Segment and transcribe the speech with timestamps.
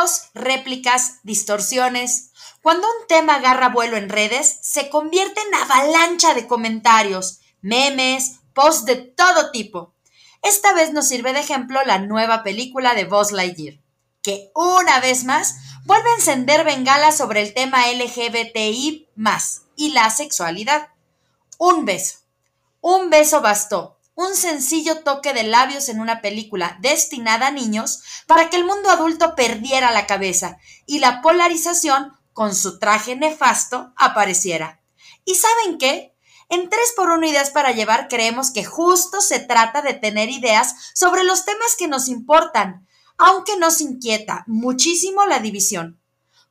[0.00, 2.30] Ecos, réplicas, distorsiones,
[2.62, 8.86] cuando un tema agarra vuelo en redes, se convierte en avalancha de comentarios, memes, posts
[8.86, 9.94] de todo tipo.
[10.42, 13.78] Esta vez nos sirve de ejemplo la nueva película de Buzz Lightyear,
[14.22, 19.08] que una vez más vuelve a encender bengalas sobre el tema LGBTI
[19.76, 20.88] y la sexualidad.
[21.58, 22.20] Un beso.
[22.80, 23.99] Un beso bastó.
[24.20, 28.90] Un sencillo toque de labios en una película destinada a niños para que el mundo
[28.90, 34.82] adulto perdiera la cabeza y la polarización con su traje nefasto, apareciera.
[35.24, 36.14] ¿Y saben qué?
[36.50, 41.46] En 3x1 Ideas para Llevar creemos que justo se trata de tener ideas sobre los
[41.46, 45.98] temas que nos importan, aunque nos inquieta muchísimo la división.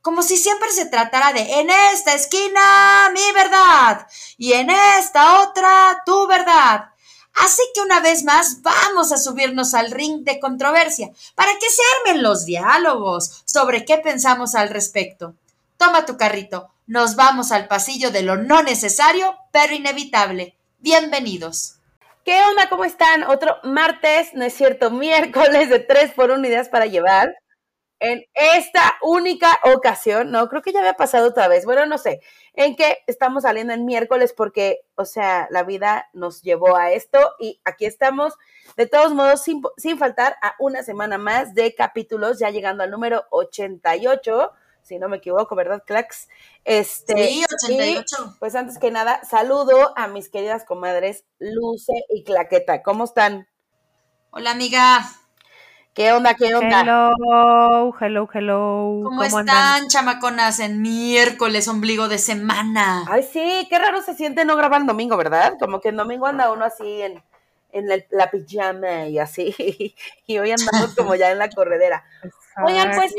[0.02, 6.02] Como si siempre se tratara de en esta esquina mi verdad y en esta otra
[6.04, 6.89] tu verdad.
[7.34, 11.82] Así que una vez más vamos a subirnos al ring de controversia para que se
[11.98, 15.34] armen los diálogos sobre qué pensamos al respecto.
[15.76, 16.68] Toma tu carrito.
[16.86, 20.54] Nos vamos al pasillo de lo no necesario, pero inevitable.
[20.80, 21.76] Bienvenidos.
[22.24, 22.68] ¿Qué onda?
[22.68, 23.22] ¿Cómo están?
[23.24, 27.34] Otro martes, no es cierto, miércoles de 3 por unidades para llevar.
[27.98, 32.20] En esta única ocasión, no, creo que ya había pasado otra vez, bueno, no sé,
[32.54, 37.18] en que estamos saliendo en miércoles porque, o sea, la vida nos llevó a esto
[37.38, 38.34] y aquí estamos,
[38.76, 42.90] de todos modos, sin, sin faltar a una semana más de capítulos, ya llegando al
[42.90, 46.28] número 88 si no me equivoco, ¿verdad, Clax?
[46.64, 48.36] Este, sí, 88.
[48.40, 52.82] pues antes que nada, saludo a mis queridas comadres Luce y Claqueta.
[52.82, 53.46] ¿Cómo están?
[54.30, 55.19] Hola, amiga.
[55.94, 56.82] ¿Qué onda, qué onda?
[56.82, 59.00] Hello, hello, hello.
[59.02, 63.04] ¿Cómo, están, chamaconas, en miércoles, ombligo de semana?
[63.08, 65.54] Ay, sí, qué raro se siente no grabar el domingo, ¿verdad?
[65.58, 67.20] Como que el domingo anda uno así en,
[67.72, 69.54] en la pijama y así,
[70.26, 72.04] y hoy andamos como ya en la corredera.
[72.64, 73.12] Oigan, pues,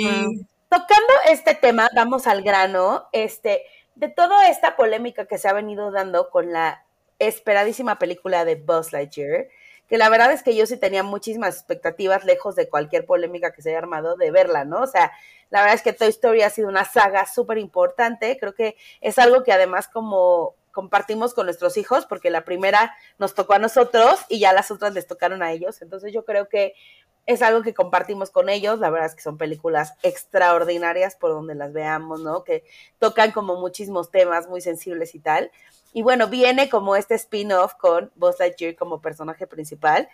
[0.70, 3.64] Tocando este tema, vamos al grano, este,
[3.96, 6.86] de toda esta polémica que se ha venido dando con la
[7.20, 9.48] esperadísima película de Buzz Lightyear,
[9.92, 13.62] que la verdad es que yo sí tenía muchísimas expectativas, lejos de cualquier polémica que
[13.62, 14.84] se haya armado, de verla, ¿no?
[14.84, 15.12] O sea,
[15.50, 19.20] la verdad es que Toy Story ha sido una saga súper importante, creo que es
[19.20, 24.22] algo que además como compartimos con nuestros hijos, porque la primera nos tocó a nosotros
[24.30, 26.74] y ya las otras les tocaron a ellos, entonces yo creo que
[27.26, 31.54] es algo que compartimos con ellos, la verdad es que son películas extraordinarias por donde
[31.54, 32.46] las veamos, ¿no?
[32.46, 32.64] Que
[32.98, 35.52] tocan como muchísimos temas muy sensibles y tal.
[35.94, 40.08] Y bueno, viene como este spin-off con Buzz Lightyear como personaje principal,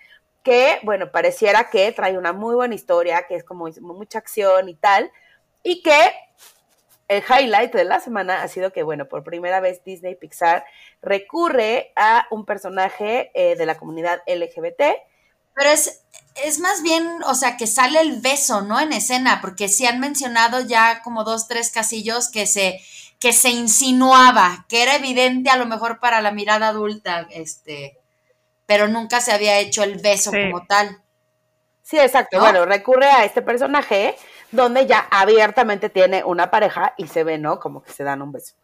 [0.43, 4.75] que, bueno, pareciera que trae una muy buena historia, que es como mucha acción y
[4.75, 5.11] tal,
[5.61, 5.99] y que
[7.07, 10.65] el highlight de la semana ha sido que, bueno, por primera vez Disney Pixar
[11.01, 14.81] recurre a un personaje eh, de la comunidad LGBT.
[15.53, 16.03] Pero es,
[16.43, 18.79] es más bien, o sea, que sale el beso, ¿no?
[18.79, 22.79] En escena, porque sí han mencionado ya como dos, tres casillos que se,
[23.19, 27.97] que se insinuaba, que era evidente a lo mejor para la mirada adulta, este,
[28.65, 31.01] pero nunca se había hecho el beso como tal.
[31.81, 32.39] Sí, exacto.
[32.39, 34.15] Bueno, recurre a este personaje
[34.51, 37.59] donde ya abiertamente tiene una pareja y se ve, ¿no?
[37.59, 38.55] Como que se dan un beso.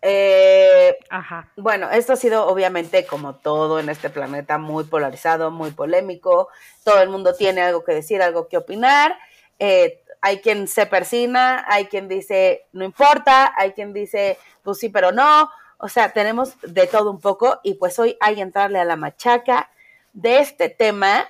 [0.00, 1.52] Eh, Ajá.
[1.56, 6.48] Bueno, esto ha sido obviamente como todo en este planeta muy polarizado, muy polémico.
[6.84, 9.18] Todo el mundo tiene algo que decir, algo que opinar.
[9.58, 14.88] Eh, hay quien se persina, hay quien dice no importa, hay quien dice pues sí,
[14.88, 15.50] pero no.
[15.78, 18.96] O sea, tenemos de todo un poco y pues hoy hay que entrarle a la
[18.96, 19.70] machaca
[20.12, 21.28] de este tema.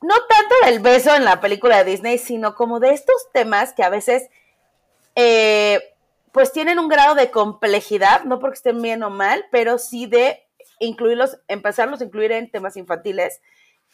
[0.00, 3.84] No tanto del beso en la película de Disney, sino como de estos temas que
[3.84, 4.30] a veces
[5.14, 5.94] eh,
[6.32, 10.42] pues tienen un grado de complejidad, no porque estén bien o mal, pero sí de
[10.80, 13.40] incluirlos, empezarlos a incluir en temas infantiles,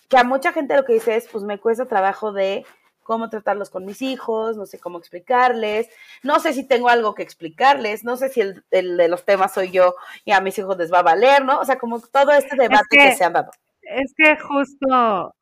[0.08, 2.64] que a mucha gente lo que dice es, pues me cuesta trabajo de
[3.08, 5.88] cómo tratarlos con mis hijos, no sé cómo explicarles,
[6.22, 9.70] no sé si tengo algo que explicarles, no sé si el, de los temas soy
[9.70, 9.94] yo
[10.26, 11.58] y a mis hijos les va a valer, ¿no?
[11.58, 13.50] O sea, como todo este debate que, se han dado.
[13.80, 15.34] Es que justo,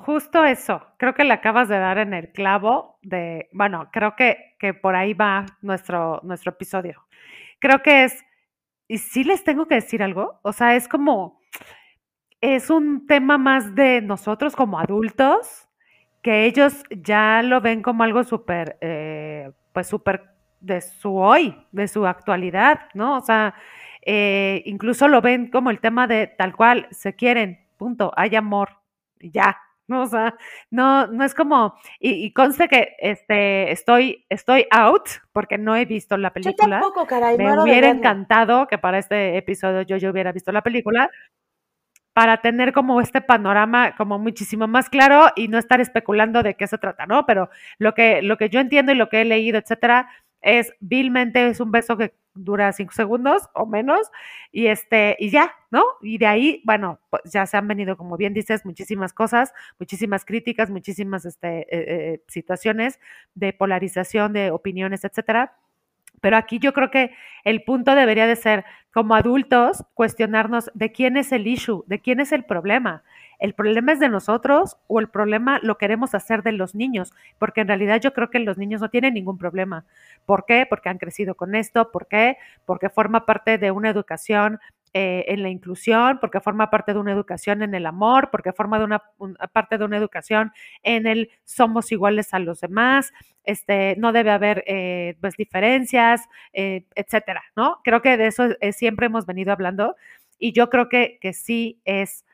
[0.00, 4.54] justo eso, creo que le acabas de dar en el clavo de, bueno, creo que,
[4.60, 7.04] que por ahí va nuestro, nuestro episodio.
[7.58, 8.24] Creo que es,
[8.86, 11.40] y sí les tengo que decir algo, o sea, es como,
[12.40, 15.67] es un tema más de nosotros como adultos,
[16.22, 20.24] que ellos ya lo ven como algo súper, eh, pues súper
[20.60, 23.16] de su hoy, de su actualidad, ¿no?
[23.16, 23.54] O sea,
[24.02, 28.70] eh, incluso lo ven como el tema de tal cual, se quieren, punto, hay amor,
[29.20, 29.56] ya,
[29.86, 30.02] ¿no?
[30.02, 30.34] O sea,
[30.70, 36.16] no, no es como, y, conste que este, estoy, estoy out porque no he visto
[36.16, 36.78] la película.
[36.78, 40.62] Yo tampoco, caray, Me hubiera encantado que para este episodio yo, yo hubiera visto la
[40.62, 41.08] película
[42.18, 46.66] para tener como este panorama como muchísimo más claro y no estar especulando de qué
[46.66, 47.24] se trata, ¿no?
[47.26, 47.48] Pero
[47.78, 50.08] lo que, lo que yo entiendo y lo que he leído, etcétera,
[50.40, 54.00] es vilmente es un beso que dura cinco segundos o menos
[54.50, 55.84] y este y ya, ¿no?
[56.02, 60.24] Y de ahí, bueno, pues ya se han venido, como bien dices, muchísimas cosas, muchísimas
[60.24, 62.98] críticas, muchísimas este, eh, eh, situaciones
[63.36, 65.54] de polarización de opiniones, etcétera.
[66.20, 67.12] Pero aquí yo creo que
[67.44, 72.20] el punto debería de ser, como adultos, cuestionarnos de quién es el issue, de quién
[72.20, 73.02] es el problema.
[73.38, 77.12] ¿El problema es de nosotros o el problema lo queremos hacer de los niños?
[77.38, 79.84] Porque en realidad yo creo que los niños no tienen ningún problema.
[80.26, 80.66] ¿Por qué?
[80.68, 81.92] Porque han crecido con esto.
[81.92, 82.36] ¿Por qué?
[82.64, 84.58] Porque forma parte de una educación
[84.94, 88.78] eh, en la inclusión, porque forma parte de una educación en el amor, porque forma
[88.78, 89.02] de una,
[89.52, 90.52] parte de una educación
[90.82, 93.12] en el somos iguales a los demás,
[93.44, 97.80] este, no debe haber eh, pues, diferencias, eh, etcétera, ¿no?
[97.84, 99.96] Creo que de eso siempre hemos venido hablando
[100.38, 102.24] y yo creo que, que sí es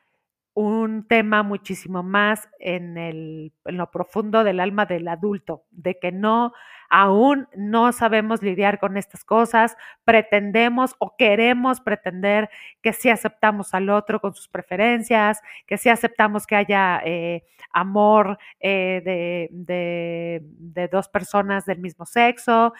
[0.55, 6.13] un tema muchísimo más en, el, en lo profundo del alma del adulto, de que
[6.13, 6.53] no,
[6.89, 9.75] aún no sabemos lidiar con estas cosas,
[10.05, 12.49] pretendemos o queremos pretender
[12.81, 17.43] que sí aceptamos al otro con sus preferencias, que sí aceptamos que haya eh,
[17.73, 22.73] amor eh, de, de, de, dos personas del mismo sexo,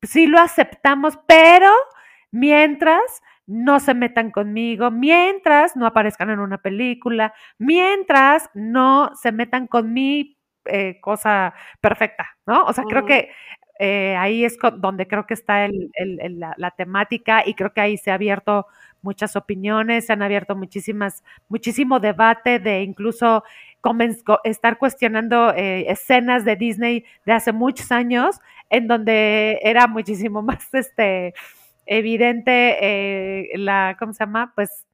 [0.00, 1.70] sí lo aceptamos, pero
[2.30, 9.66] mientras no se metan conmigo, mientras no aparezcan en una película, mientras no se metan
[9.66, 12.64] con mi eh, cosa perfecta, ¿no?
[12.64, 13.30] O sea, creo que
[13.78, 18.14] eh, ahí es donde creo que está la, temática y creo que ahí se ha
[18.14, 18.66] abierto
[19.02, 23.44] muchas opiniones, se han abierto muchísimas, muchísimo debate de incluso
[24.44, 30.72] estar cuestionando eh, escenas de Disney de hace muchos años en donde era muchísimo más
[30.72, 31.34] este
[31.86, 34.52] evidente eh, la, ¿cómo se llama?
[34.54, 34.86] Pues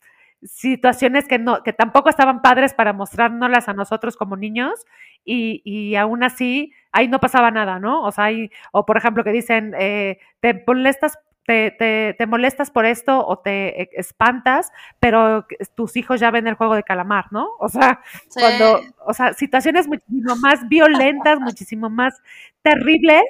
[0.42, 4.87] situaciones que no, que tampoco estaban padres para mostrárnoslas a nosotros como niños,
[5.25, 8.02] y, y aún así ahí no pasaba nada, ¿no?
[8.02, 12.70] O sea, hay, o por ejemplo que dicen, eh, te molestas te, te, te, molestas
[12.70, 14.70] por esto o te espantas,
[15.00, 17.48] pero tus hijos ya ven el juego de calamar, ¿no?
[17.58, 18.02] O sea,
[18.34, 22.14] cuando, o sea, situaciones muchísimo más violentas, muchísimo más
[22.62, 23.25] terribles,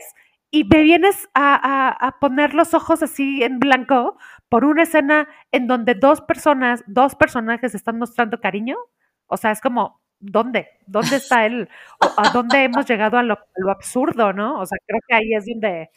[0.50, 4.18] y me vienes a, poner los ojos así en blanco
[4.48, 8.76] por una escena en donde dos personas, dos personajes están mostrando cariño.
[9.26, 10.68] O sea, es como, ¿dónde?
[10.86, 11.68] ¿Dónde está él?
[12.16, 13.38] ¿A dónde hemos llegado a lo,
[13.70, 14.58] absurdo, no?
[14.60, 15.90] O sea, creo que ahí es donde,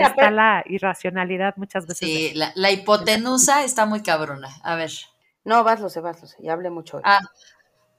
[0.00, 2.08] está la irracionalidad muchas veces.
[2.08, 4.48] Sí, la, hipotenusa está muy cabrona.
[4.64, 4.90] A ver.
[5.44, 6.36] No, vas, lo sé, vas, lo sé.
[6.42, 7.00] Ya hablé mucho.
[7.04, 7.20] Ah,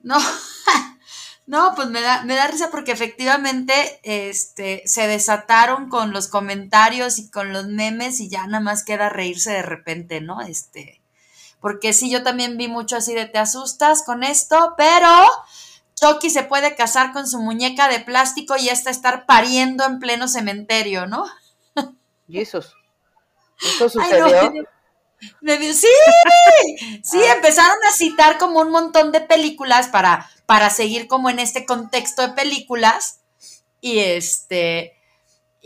[0.01, 0.17] no.
[1.47, 7.19] No, pues me da, me da risa porque efectivamente este, se desataron con los comentarios
[7.19, 10.41] y con los memes y ya nada más queda reírse de repente, ¿no?
[10.41, 11.01] Este,
[11.59, 15.07] porque sí, yo también vi mucho así de te asustas con esto, pero
[15.93, 20.27] Chucky se puede casar con su muñeca de plástico y esta estar pariendo en pleno
[20.27, 21.25] cementerio, ¿no?
[22.27, 22.73] Jesús.
[23.61, 24.51] ¿Esto sucedió?
[25.73, 25.87] sí,
[27.03, 27.33] sí, ah.
[27.35, 32.21] empezaron a citar como un montón de películas para para seguir como en este contexto
[32.21, 33.21] de películas.
[33.81, 34.95] Y este,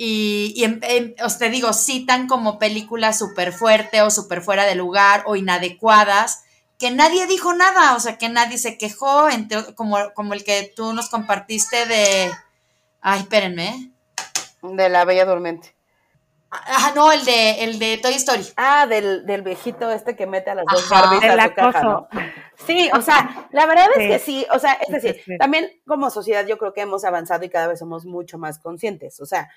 [0.01, 5.24] y, y os te digo, citan como películas súper fuerte o súper fuera de lugar
[5.25, 6.43] o inadecuadas,
[6.77, 9.27] que nadie dijo nada, o sea, que nadie se quejó,
[9.75, 12.31] como, como el que tú nos compartiste de...
[13.01, 13.91] Ay, espérenme.
[14.62, 15.75] De la Bella Durmiente.
[16.51, 18.44] Ah, no, el de, el de Toy Story.
[18.58, 22.08] Ah, del, del viejito este que mete a las dos Barbies a su caja, ¿no?
[22.65, 26.46] Sí, o sea, la verdad es que sí, o sea, es decir, también como sociedad
[26.48, 29.50] yo creo que hemos avanzado y cada vez somos mucho más conscientes, o sea,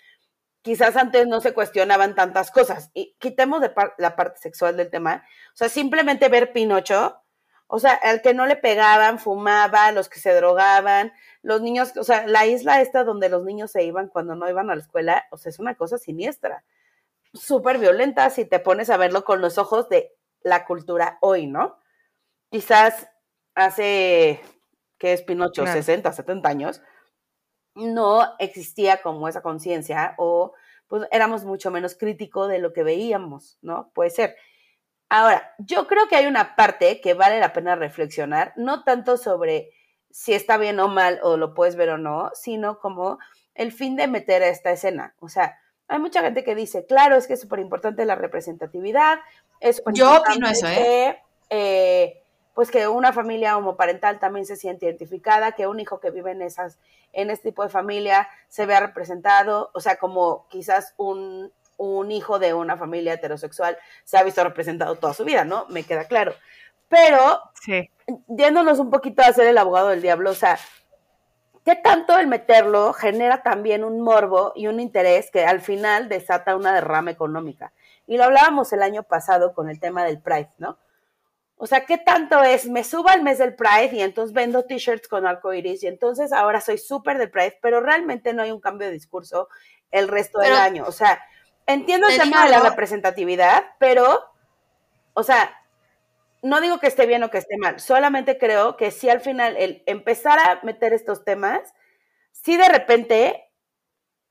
[0.60, 5.24] quizás antes no se cuestionaban tantas cosas, y quitemos de la parte sexual del tema,
[5.52, 7.18] o sea, simplemente ver Pinocho,
[7.66, 12.04] o sea, al que no le pegaban, fumaba, los que se drogaban, los niños, o
[12.04, 15.24] sea, la isla esta donde los niños se iban cuando no iban a la escuela,
[15.30, 16.62] o sea, es una cosa siniestra
[17.32, 21.78] súper violenta si te pones a verlo con los ojos de la cultura hoy, ¿no?
[22.50, 23.08] Quizás
[23.54, 24.40] hace,
[24.98, 25.66] ¿qué es Pinocho?
[25.66, 26.82] 60, 70 años,
[27.74, 30.52] no existía como esa conciencia o
[30.88, 33.90] pues éramos mucho menos críticos de lo que veíamos, ¿no?
[33.94, 34.36] Puede ser.
[35.08, 39.70] Ahora, yo creo que hay una parte que vale la pena reflexionar, no tanto sobre
[40.10, 43.18] si está bien o mal o lo puedes ver o no, sino como
[43.54, 45.14] el fin de meter a esta escena.
[45.18, 45.58] O sea,
[45.92, 49.18] hay mucha gente que dice, claro, es que es súper importante la representatividad,
[49.60, 51.20] es Yo opino eso, ¿eh?
[51.50, 52.22] ¿eh?
[52.54, 56.40] Pues que una familia homoparental también se siente identificada, que un hijo que vive en
[56.40, 56.78] esas,
[57.12, 62.38] en este tipo de familia se vea representado, o sea, como quizás un, un hijo
[62.38, 65.66] de una familia heterosexual se ha visto representado toda su vida, ¿no?
[65.68, 66.34] Me queda claro.
[66.88, 67.90] Pero, sí.
[68.28, 70.58] yéndonos un poquito a ser el abogado del diablo, o sea,
[71.64, 76.56] ¿qué tanto el meterlo genera también un morbo y un interés que al final desata
[76.56, 77.72] una derrama económica?
[78.06, 80.78] Y lo hablábamos el año pasado con el tema del Pride, ¿no?
[81.56, 82.66] O sea, ¿qué tanto es?
[82.66, 86.60] Me subo al mes del Pride y entonces vendo t-shirts con arcoiris y entonces ahora
[86.60, 89.48] soy súper del Pride, pero realmente no hay un cambio de discurso
[89.92, 90.84] el resto del año.
[90.88, 91.22] O sea,
[91.66, 94.24] entiendo el tema de la representatividad, pero,
[95.14, 95.61] o sea,
[96.42, 99.56] no digo que esté bien o que esté mal, solamente creo que si al final
[99.56, 101.72] el empezar a meter estos temas,
[102.32, 103.48] si de repente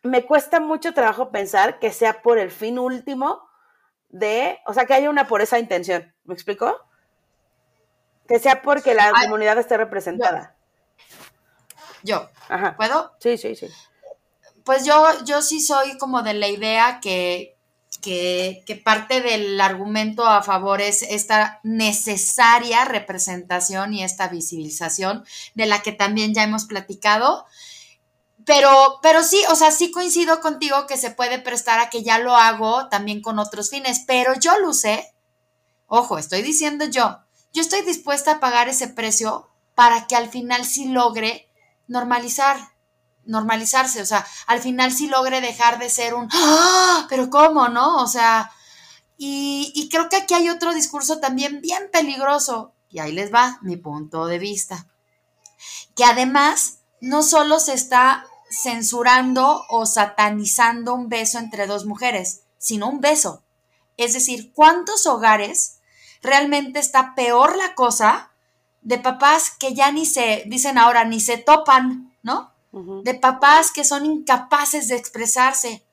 [0.04, 3.48] me cuesta mucho trabajo pensar que sea por el fin último
[4.10, 6.78] de, o sea, que haya una por esa intención, ¿me explico?
[8.28, 10.56] Que sea porque la comunidad esté representada.
[12.04, 12.30] Yo,
[12.78, 13.14] ¿puedo?
[13.20, 13.70] Sí, sí, sí.
[14.64, 17.58] Pues yo, yo sí soy como de la idea que,
[18.02, 25.82] que, parte del argumento a favor es esta necesaria representación y esta visibilización de la
[25.82, 27.46] que también ya hemos platicado.
[28.46, 32.18] Pero, pero sí, o sea, sí coincido contigo que se puede prestar a que ya
[32.18, 35.14] lo hago también con otros fines, pero yo lo sé,
[35.86, 37.20] ojo, estoy diciendo yo,
[37.54, 41.50] yo estoy dispuesta a pagar ese precio para que al final sí logre
[41.88, 42.71] normalizar,
[43.26, 47.06] normalizarse, o sea, al final sí logre dejar de ser un, ¡Ah!
[47.10, 47.98] pero ¿cómo, no?
[47.98, 48.52] O sea,
[49.18, 53.60] y, y creo que aquí hay otro discurso también bien peligroso, y ahí les va
[53.62, 54.88] mi punto de vista,
[55.96, 62.90] que además no solo se está censurando o satanizando un beso entre dos mujeres, sino
[62.90, 63.44] un beso.
[63.98, 65.80] Es decir, ¿cuántos hogares
[66.22, 68.32] realmente está peor la cosa
[68.82, 72.51] de papás que ya ni se, dicen ahora, ni se topan, ¿no?
[72.72, 75.84] De papás que son incapaces de expresarse.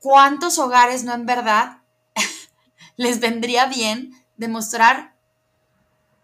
[0.00, 1.78] ¿Cuántos hogares no en verdad
[2.96, 5.14] les vendría bien demostrar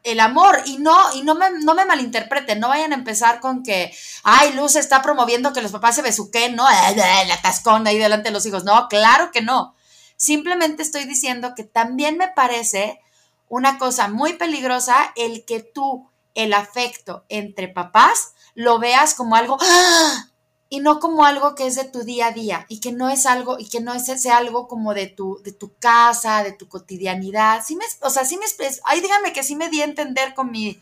[0.03, 0.63] el amor?
[0.65, 4.53] Y no, y no me, no me malinterpreten, no vayan a empezar con que, ay,
[4.55, 6.65] Luz está promoviendo que los papás se besuquen, ¿no?
[6.97, 8.65] La atascón ahí delante de los hijos.
[8.65, 9.75] No, claro que no.
[10.17, 13.01] Simplemente estoy diciendo que también me parece
[13.49, 19.57] una cosa muy peligrosa el que tú, el afecto entre papás, lo veas como algo
[19.61, 20.27] ¡ah!
[20.69, 23.27] y no como algo que es de tu día a día y que no es
[23.27, 26.69] algo y que no es ese algo como de tu de tu casa, de tu
[26.69, 27.63] cotidianidad.
[27.67, 28.47] Sí me, o sea, sí me
[28.85, 30.81] ay, dígame que sí me di a entender con mi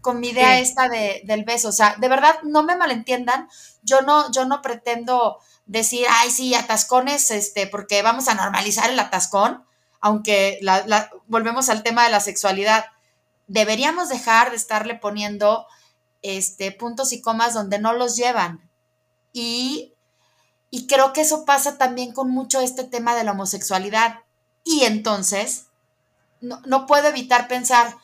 [0.00, 3.48] con mi idea esta de, del beso, o sea, de verdad no me malentiendan,
[3.82, 9.00] yo no yo no pretendo decir, ay, sí, atascones, este, porque vamos a normalizar el
[9.00, 9.64] atascón,
[10.00, 12.86] aunque la, volvemos al tema de la sexualidad.
[13.48, 15.66] Deberíamos dejar de estarle poniendo
[16.22, 18.70] este, puntos y comas donde no los llevan.
[19.32, 19.94] Y,
[20.70, 24.20] y creo que eso pasa también con mucho este tema de la homosexualidad.
[24.64, 25.66] Y entonces,
[26.40, 27.96] no, no puedo evitar pensar,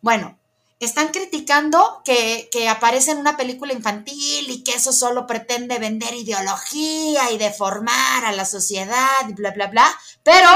[0.00, 0.38] bueno,
[0.80, 6.14] están criticando que, que, aparece en una película infantil y que eso solo pretende vender
[6.14, 10.48] ideología y deformar a la sociedad y bla, bla, bla, pero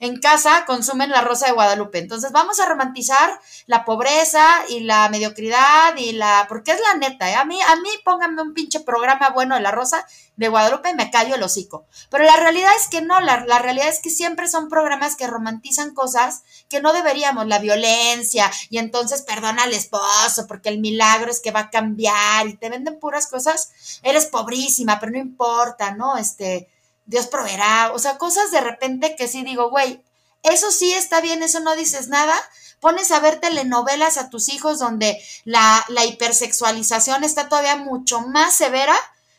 [0.00, 1.98] en casa consumen la rosa de Guadalupe.
[1.98, 7.30] Entonces vamos a romantizar la pobreza y la mediocridad y la, porque es la neta,
[7.30, 7.34] ¿eh?
[7.34, 10.94] a mí, a mí pónganme un pinche programa bueno de la rosa de Guadalupe y
[10.94, 11.86] me callo el hocico.
[12.08, 15.26] Pero la realidad es que no, la, la realidad es que siempre son programas que
[15.26, 21.30] romantizan cosas que no deberíamos, la violencia y entonces perdona al esposo porque el milagro
[21.30, 25.92] es que va a cambiar y te venden puras cosas, eres pobrísima, pero no importa,
[25.92, 26.16] ¿no?
[26.16, 26.68] Este,
[27.10, 30.00] Dios proveerá, o sea, cosas de repente que sí digo, güey,
[30.44, 32.36] eso sí está bien, eso no dices nada.
[32.78, 38.54] Pones a ver telenovelas a tus hijos donde la, la hipersexualización está todavía mucho más
[38.54, 38.96] severa,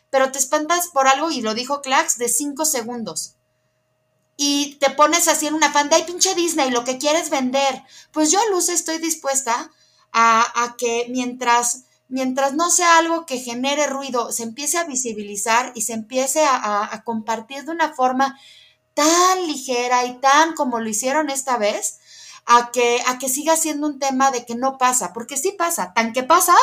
[0.09, 3.35] pero te espantas por algo, y lo dijo Clax, de cinco segundos.
[4.35, 7.83] Y te pones así en una fan de, pinche Disney, lo que quieres vender.
[8.11, 9.71] Pues yo, Luz, estoy dispuesta
[10.11, 15.71] a, a que mientras mientras no sea algo que genere ruido, se empiece a visibilizar
[15.75, 18.37] y se empiece a, compartir de una forma
[18.93, 21.99] tan ligera y tan como lo hicieron esta vez,
[22.45, 25.93] a que, a que siga siendo un tema de que no pasa, porque sí pasa,
[25.93, 26.55] tan que pasa,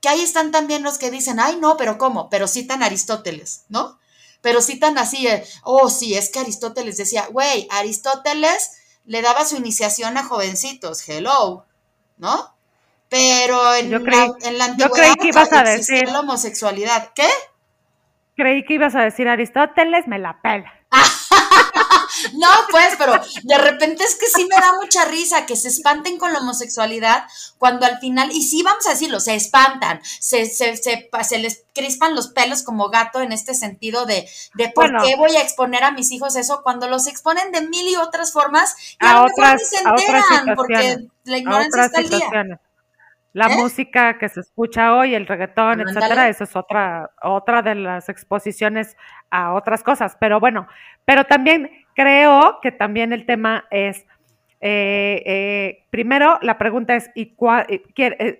[0.00, 2.30] que ahí están también los que dicen, ay no, pero ¿cómo?
[2.30, 3.98] Pero citan Aristóteles, ¿no?
[4.40, 8.70] Pero citan así, eh, oh sí, es que Aristóteles decía, güey, Aristóteles
[9.04, 11.66] le daba su iniciación a jovencitos, hello,
[12.16, 12.55] ¿no?
[13.08, 17.10] Pero en, la, en la antigüedad yo creí que ibas a decir la homosexualidad.
[17.14, 17.28] ¿Qué?
[18.34, 20.72] Creí que ibas a decir Aristóteles, me la pela.
[22.34, 26.18] No, pues, pero de repente es que sí me da mucha risa que se espanten
[26.18, 27.24] con la homosexualidad
[27.58, 31.64] cuando al final, y sí vamos a decirlo, se espantan, se, se, se, se les
[31.74, 35.84] crispan los pelos como gato en este sentido de, de por qué voy a exponer
[35.84, 39.68] a mis hijos eso cuando los exponen de mil y otras formas y a, otras,
[39.68, 42.60] se enteran porque la ignorancia está al día.
[43.36, 43.56] La ¿Eh?
[43.58, 48.96] música que se escucha hoy, el reggaetón, etcétera, eso es otra, otra de las exposiciones
[49.28, 50.16] a otras cosas.
[50.18, 50.66] Pero bueno,
[51.04, 54.06] pero también creo que también el tema es,
[54.62, 57.36] eh, eh, primero la pregunta es, ¿y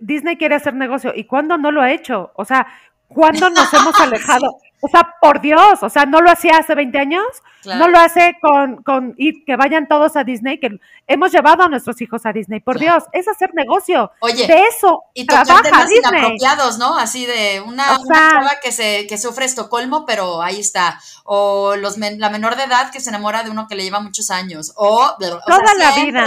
[0.01, 2.33] Disney quiere hacer negocio, ¿y cuándo no lo ha hecho?
[2.35, 2.67] O sea,
[3.07, 4.57] ¿cuándo nos hemos alejado?
[4.81, 7.25] O sea, por Dios, o sea, no lo hacía hace 20 años,
[7.65, 11.69] no lo hace con, con ir, que vayan todos a Disney, que hemos llevado a
[11.69, 14.13] nuestros hijos a Disney, por Dios, es hacer negocio.
[14.21, 16.21] Oye, de eso y trabaja temas Disney.
[16.21, 16.97] inapropiados, ¿no?
[16.97, 21.01] Así de una, chava que se que sufre Estocolmo, pero ahí está.
[21.25, 24.31] O los la menor de edad que se enamora de uno que le lleva muchos
[24.31, 24.73] años.
[24.77, 26.25] O, toda la vida.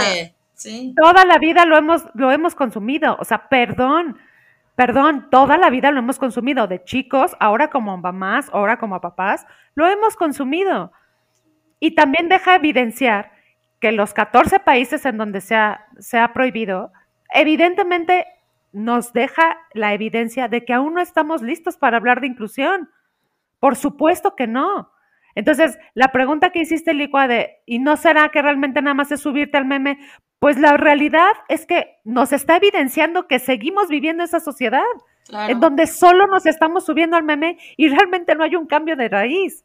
[1.00, 4.18] Toda la vida lo hemos lo hemos consumido, o sea, perdón
[4.80, 9.46] Perdón, toda la vida lo hemos consumido, de chicos, ahora como mamás, ahora como papás,
[9.74, 10.90] lo hemos consumido.
[11.80, 13.30] Y también deja evidenciar
[13.78, 16.92] que los 14 países en donde se ha, se ha prohibido,
[17.28, 18.24] evidentemente
[18.72, 22.88] nos deja la evidencia de que aún no estamos listos para hablar de inclusión.
[23.58, 24.90] Por supuesto que no.
[25.34, 29.20] Entonces, la pregunta que hiciste, Licua, de, ¿y no será que realmente nada más es
[29.20, 29.98] subirte al meme?
[30.40, 34.82] Pues la realidad es que nos está evidenciando que seguimos viviendo esa sociedad,
[35.48, 39.10] en donde solo nos estamos subiendo al meme y realmente no hay un cambio de
[39.10, 39.64] raíz.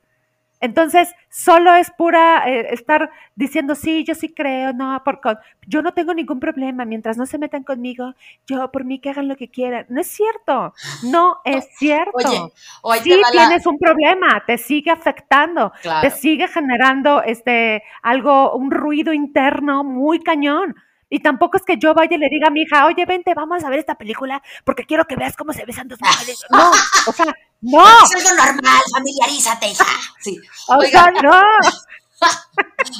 [0.66, 5.36] Entonces, solo es pura eh, estar diciendo, sí, yo sí creo, no, porque
[5.68, 8.16] yo no tengo ningún problema, mientras no se metan conmigo,
[8.48, 9.86] yo por mí que hagan lo que quieran.
[9.90, 12.52] No es cierto, no es cierto.
[12.82, 19.14] Oye, sí tienes un problema, te sigue afectando, te sigue generando este algo, un ruido
[19.14, 20.76] interno muy cañón.
[21.10, 23.64] Y tampoco es que yo vaya y le diga a mi hija, oye, vente, vamos
[23.64, 26.44] a ver esta película porque quiero que veas cómo se besan dos mujeres.
[26.50, 26.72] No,
[27.08, 27.86] o sea, no.
[28.04, 29.86] Es algo normal, familiarízate, hija.
[30.22, 30.40] Sí.
[30.68, 31.42] Oigan, no.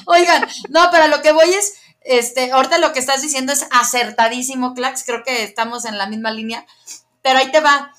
[0.06, 4.74] Oigan, no, pero lo que voy es, este, ahorita lo que estás diciendo es acertadísimo,
[4.74, 6.66] Clax, creo que estamos en la misma línea,
[7.22, 7.92] pero ahí te va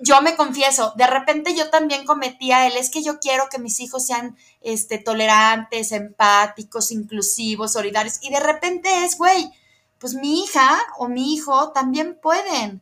[0.00, 3.80] yo me confieso, de repente yo también cometía el, es que yo quiero que mis
[3.80, 9.52] hijos sean este, tolerantes, empáticos, inclusivos, solidarios, y de repente es, güey,
[9.98, 12.80] pues mi hija o mi hijo también pueden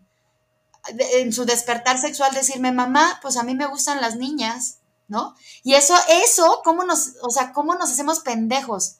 [0.86, 4.78] en su despertar sexual decirme, mamá, pues a mí me gustan las niñas,
[5.08, 5.34] ¿no?
[5.62, 8.96] Y eso, eso, ¿cómo nos, o sea, cómo nos hacemos pendejos?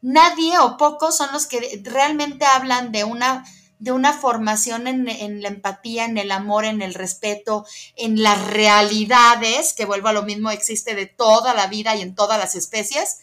[0.00, 3.44] Nadie o pocos son los que realmente hablan de una
[3.80, 7.64] de una formación en, la empatía, en el amor, en el respeto,
[7.96, 12.14] en las realidades, que vuelvo a lo mismo, existe de toda la vida y en
[12.14, 13.20] todas las especies.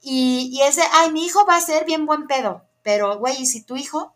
[0.00, 3.46] Y, y ese, ay, mi hijo va a ser bien buen pedo, pero güey, ¿y
[3.46, 4.14] si tu hijo?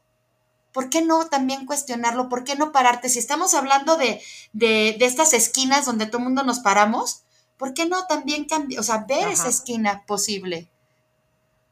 [0.73, 2.31] ¿Por qué no también cuestionarlo?
[2.31, 3.11] ¿Por qué no pararte?
[3.11, 4.21] Si estamos hablando de,
[4.55, 7.23] de, de estas esquinas donde todo el mundo nos paramos,
[7.59, 10.69] ¿por qué no también cambiar, o sea, ver esa esquina posible?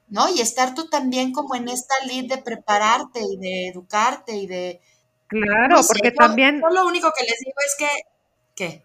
[0.08, 0.28] ¿No?
[0.28, 4.80] Y estar tú también como en esta lid de prepararte y de educarte y de...
[5.26, 6.60] Claro, porque también...
[6.60, 7.88] Yo lo único que les digo es que...
[8.54, 8.82] ¿Qué?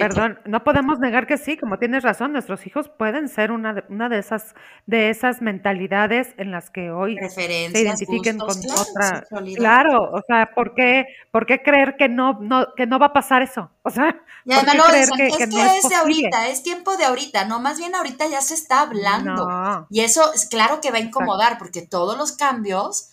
[0.00, 3.84] Perdón, no podemos negar que sí, como tienes razón, nuestros hijos pueden ser una de,
[3.88, 4.54] una de esas
[4.86, 9.24] de esas mentalidades en las que hoy se identifiquen con otra.
[9.56, 13.12] Claro, o sea, ¿por qué, ¿por qué creer que no, no, que no va a
[13.12, 13.70] pasar eso?
[13.82, 17.04] O sea, ¿por qué creer que, es que, no es, de ahorita, es tiempo de
[17.04, 19.86] ahorita, no, más bien ahorita ya se está hablando.
[19.90, 23.10] Y eso es claro que va a incomodar, porque todos los cambios,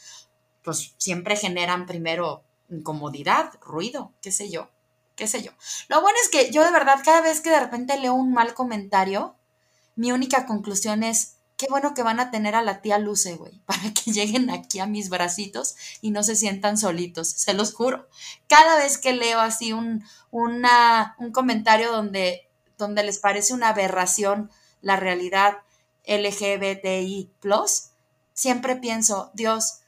[0.63, 4.69] pues siempre generan primero incomodidad, ruido, qué sé yo
[5.21, 5.51] qué sé yo.
[5.87, 8.55] Lo bueno es que yo de verdad cada vez que de repente leo un mal
[8.55, 9.35] comentario,
[9.95, 13.59] mi única conclusión es, qué bueno que van a tener a la tía Luce, güey,
[13.67, 18.07] para que lleguen aquí a mis bracitos y no se sientan solitos, se los juro.
[18.47, 24.49] Cada vez que leo así un, un comentario donde, donde les parece una aberración
[24.81, 25.59] la realidad
[26.07, 27.29] LGBTI,
[28.33, 29.81] siempre pienso, Dios,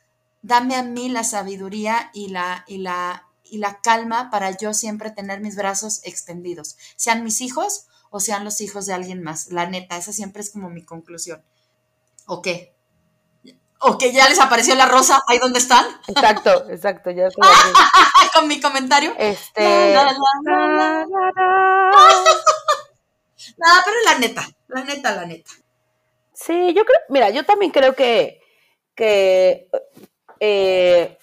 [0.43, 5.11] dame a mí la sabiduría y la, y la y la calma para yo siempre
[5.11, 9.51] tener mis brazos extendidos, sean mis hijos o sean los hijos de alguien más.
[9.51, 11.45] La neta, esa siempre es como mi conclusión.
[12.25, 12.73] ¿O qué?
[13.77, 15.85] ¿O que ya les apareció la rosa ahí donde están?
[16.07, 17.27] Exacto, exacto, ya
[18.33, 19.13] Con mi comentario.
[19.19, 19.93] Este.
[19.93, 20.15] Nada,
[23.85, 25.51] pero la neta, la neta, la neta.
[26.33, 28.41] Sí, yo creo, mira, yo también creo que,
[28.95, 29.69] que
[30.39, 31.19] eh,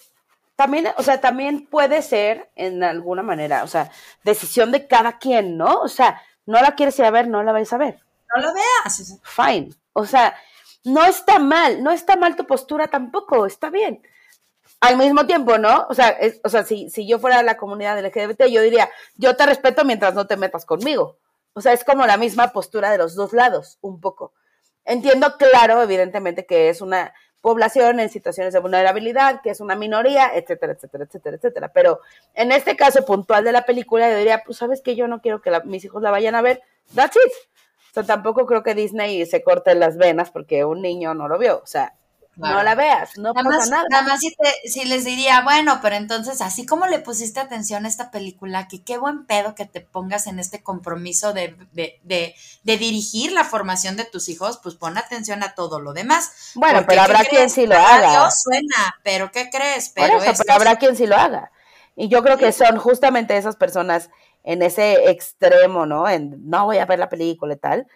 [0.61, 3.89] también, o sea, también puede ser en alguna manera, o sea,
[4.23, 5.79] decisión de cada quien, ¿no?
[5.79, 7.99] O sea, no la quieres ir a ver, no la vais a ver.
[8.35, 9.19] no lo veas.
[9.23, 9.71] Fine.
[9.93, 10.35] O sea,
[10.83, 14.03] no está mal, no está mal tu postura tampoco, está bien.
[14.81, 15.87] Al mismo tiempo, ¿no?
[15.89, 19.35] O sea, o sea si, si yo fuera de la comunidad LGBT, yo diría, yo
[19.35, 21.17] te respeto mientras no te metas conmigo.
[21.53, 24.33] O sea, es como la misma postura de los dos lados, un poco.
[24.85, 30.31] Entiendo, claro, evidentemente, que es una población en situaciones de vulnerabilidad, que es una minoría,
[30.33, 31.67] etcétera, etcétera, etcétera, etcétera.
[31.73, 31.99] Pero
[32.33, 35.41] en este caso puntual de la película, yo diría, pues sabes que yo no quiero
[35.41, 36.61] que mis hijos la vayan a ver,
[36.95, 37.31] that's it.
[37.91, 41.37] O sea, tampoco creo que Disney se corte las venas porque un niño no lo
[41.37, 41.57] vio.
[41.61, 41.93] O sea,
[42.35, 43.83] no la veas, no pasa nada.
[43.89, 44.21] Nada más
[44.65, 48.83] si, les diría, bueno, pero entonces, así como le pusiste atención a esta película, que
[48.83, 53.97] qué buen pedo que te pongas en este compromiso de, de, de, dirigir la formación
[53.97, 56.51] de tus hijos, pues pon atención a todo lo demás.
[56.55, 58.31] Bueno, pero habrá quien sí lo haga.
[58.31, 59.89] suena, pero ¿qué crees?
[59.89, 61.51] Pero, Por eso, pero habrá quien sí lo haga.
[61.95, 64.09] Y yo creo que son justamente esas personas
[64.43, 66.07] en ese extremo, ¿no?
[66.07, 67.87] En no voy a ver la película y tal,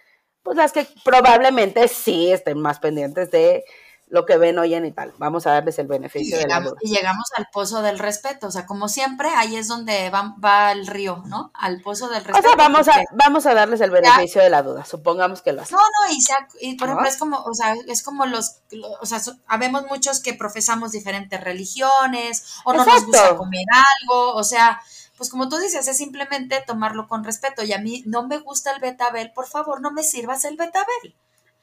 [0.44, 3.64] pues las que probablemente sí estén más pendientes de
[4.08, 5.14] lo que ven, oyen y tal.
[5.18, 6.76] Vamos a darles el beneficio y de la duda.
[6.82, 10.72] Y llegamos al pozo del respeto, o sea, como siempre, ahí es donde va, va
[10.72, 11.52] el río, ¿no?
[11.54, 12.40] Al pozo del respeto.
[12.40, 15.64] O sea, vamos, a, vamos a darles el beneficio de la duda, supongamos que lo
[15.64, 15.78] hacen.
[15.78, 18.60] No, no, y, sea, y por ejemplo, es como, o sea, es como los,
[19.02, 23.66] o sea, habemos muchos que profesamos diferentes religiones, o no nos gusta comer
[24.04, 24.80] algo, o sea,
[25.18, 27.64] pues como tú dices, es simplemente tomarlo con respeto.
[27.64, 31.16] Y a mí no me gusta el betabel, por favor, no me sirvas el betabel.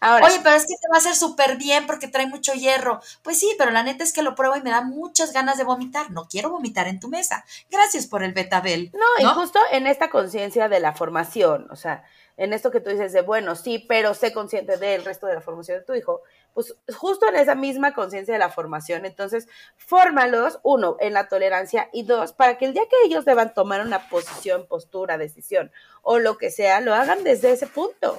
[0.02, 3.00] Oye, pero es que te va a hacer súper bien porque trae mucho hierro.
[3.22, 5.64] Pues sí, pero la neta es que lo pruebo y me da muchas ganas de
[5.64, 6.10] vomitar.
[6.10, 7.44] No quiero vomitar en tu mesa.
[7.70, 8.90] Gracias por el betabel.
[8.92, 12.04] No, y justo en esta conciencia de la formación, o sea,
[12.36, 15.40] en esto que tú dices de, bueno, sí, pero sé consciente del resto de la
[15.40, 16.22] formación de tu hijo,
[16.54, 21.88] pues justo en esa misma conciencia de la formación, entonces, fórmalos, uno, en la tolerancia
[21.92, 25.70] y dos, para que el día que ellos deban tomar una posición, postura, decisión
[26.02, 28.18] o lo que sea, lo hagan desde ese punto.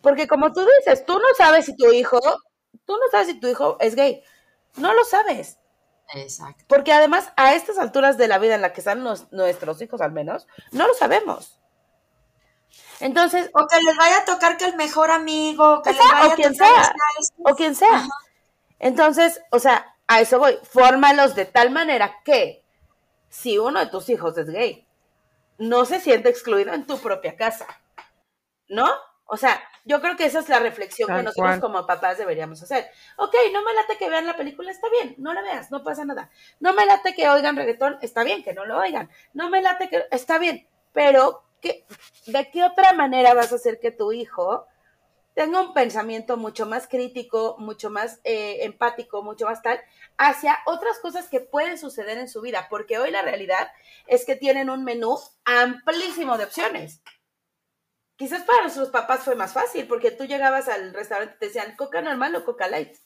[0.00, 2.20] Porque como tú dices, tú no sabes si tu hijo,
[2.84, 4.22] tú no sabes si tu hijo es gay.
[4.76, 5.58] No lo sabes.
[6.14, 6.64] Exacto.
[6.68, 10.12] Porque además, a estas alturas de la vida en la que están nuestros hijos al
[10.12, 11.58] menos, no lo sabemos.
[13.00, 13.50] Entonces.
[13.54, 16.54] O que les vaya a tocar que el mejor amigo, que les vaya o quien
[16.54, 16.92] sea.
[17.44, 18.06] O quien sea.
[18.78, 20.58] Entonces, o sea, a eso voy.
[20.62, 22.64] Fórmalos de tal manera que
[23.28, 24.86] si uno de tus hijos es gay,
[25.58, 27.66] no se siente excluido en tu propia casa.
[28.68, 28.86] ¿No?
[29.30, 32.90] O sea, yo creo que esa es la reflexión que nosotros como papás deberíamos hacer.
[33.18, 36.06] Ok, no me late que vean la película, está bien, no la veas, no pasa
[36.06, 36.30] nada.
[36.60, 39.10] No me late que oigan reggaetón, está bien, que no lo oigan.
[39.34, 41.84] No me late que, está bien, pero ¿qué,
[42.26, 44.66] ¿de qué otra manera vas a hacer que tu hijo
[45.34, 49.78] tenga un pensamiento mucho más crítico, mucho más eh, empático, mucho más tal,
[50.16, 52.66] hacia otras cosas que pueden suceder en su vida?
[52.70, 53.70] Porque hoy la realidad
[54.06, 57.02] es que tienen un menú amplísimo de opciones
[58.18, 61.76] Quizás para nuestros papás fue más fácil, porque tú llegabas al restaurante y te decían
[61.76, 62.96] coca normal o coca light.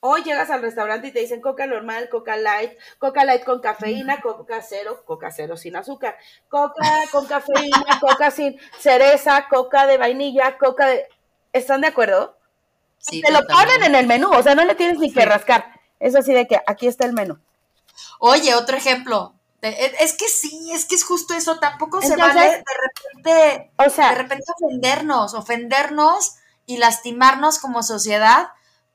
[0.00, 4.20] Hoy llegas al restaurante y te dicen coca normal, coca light, coca light con cafeína,
[4.20, 10.58] coca cero, coca cero sin azúcar, coca con cafeína, coca sin cereza, coca de vainilla,
[10.58, 11.08] coca de...
[11.54, 12.36] ¿Están de acuerdo?
[12.98, 15.80] Sí, te lo ponen en el menú, o sea, no le tienes ni que rascar.
[16.00, 17.38] Es así de que aquí está el menú.
[18.18, 19.34] Oye, otro ejemplo.
[19.62, 21.60] Es que sí, es que es justo eso.
[21.60, 26.34] Tampoco se vale de repente, o sea, de repente ofendernos, ofendernos
[26.66, 28.48] y lastimarnos como sociedad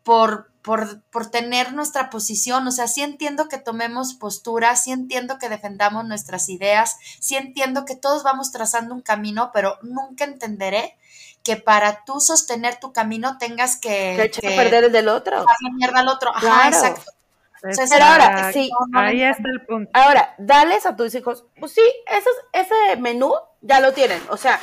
[0.03, 2.67] por, por, por tener nuestra posición.
[2.67, 7.86] O sea, sí entiendo que tomemos postura, sí entiendo que defendamos nuestras ideas, sí entiendo
[7.86, 10.97] que todos vamos trazando un camino, pero nunca entenderé
[11.43, 15.45] que para tú sostener tu camino tengas que, que, perder el del otro.
[15.75, 16.36] mierda al otro.
[16.36, 17.10] Ajá, exacto.
[17.61, 18.69] Pero ahora, sí.
[18.93, 19.89] Ahí está el punto.
[19.93, 21.81] Ahora, dales a tus hijos, pues sí,
[22.53, 24.21] ese menú ya lo tienen.
[24.29, 24.59] O sea,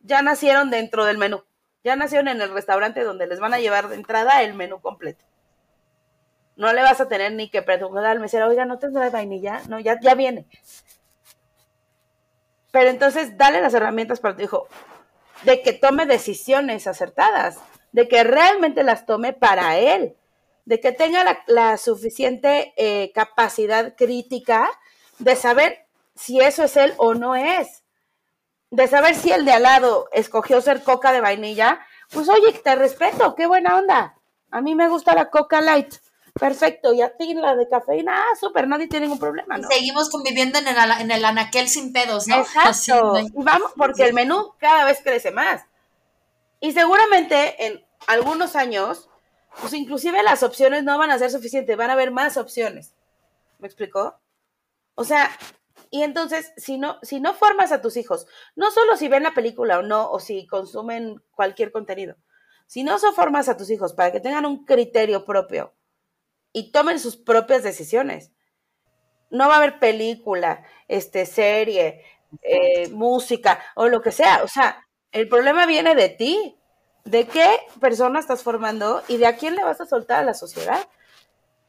[0.00, 1.44] ya nacieron dentro del menú.
[1.84, 5.24] Ya nacieron en el restaurante donde les van a llevar de entrada el menú completo.
[6.56, 9.62] No le vas a tener ni que preguntar al mesero, oiga, ¿no tendrá vainilla?
[9.68, 10.46] No, ya, ya viene.
[12.72, 14.68] Pero entonces, dale las herramientas para tu hijo
[15.44, 17.58] de que tome decisiones acertadas,
[17.92, 20.16] de que realmente las tome para él
[20.68, 24.70] de que tenga la, suficiente eh, capacidad crítica
[25.18, 27.84] de saber si eso es él o no es,
[28.70, 32.74] de saber si el de al lado escogió ser coca de vainilla, pues oye, te
[32.74, 34.18] respeto, qué buena onda.
[34.50, 35.94] A mí me gusta la coca light.
[36.38, 39.66] Perfecto, y a ti la de cafeína, ah, súper, nadie tiene ningún problema, ¿no?
[39.68, 42.36] seguimos conviviendo en el, en el anaquel sin pedos, ¿no?
[42.36, 43.14] Exacto.
[43.34, 45.62] Y vamos, porque el menú cada vez crece más.
[46.60, 49.07] Y seguramente en algunos años
[49.60, 52.94] pues inclusive las opciones no van a ser suficientes, van a haber más opciones.
[53.58, 54.20] ¿Me explicó?
[54.94, 55.30] O sea,
[55.90, 59.34] Y entonces, si no, si no formas a tus hijos, no solo si ven la
[59.34, 62.16] película o no, o si consumen cualquier contenido,
[62.66, 65.74] si no formas a tus hijos para que tengan un criterio propio
[66.52, 68.32] y tomen sus propias decisiones,
[69.30, 72.04] no va a haber película, este, serie,
[72.42, 74.42] eh, música o lo que sea.
[74.44, 76.57] O sea, el problema viene de ti,
[77.08, 80.34] de qué persona estás formando y de a quién le vas a soltar a la
[80.34, 80.86] sociedad.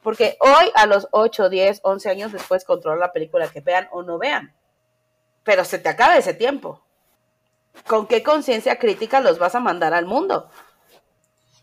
[0.03, 4.03] Porque hoy, a los 8, 10, 11 años después, controla la película que vean o
[4.03, 4.53] no vean.
[5.43, 6.81] Pero se te acaba ese tiempo.
[7.87, 10.49] ¿Con qué conciencia crítica los vas a mandar al mundo?